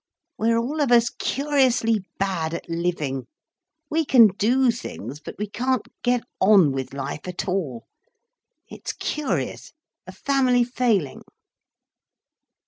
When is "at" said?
2.55-2.67, 7.27-7.47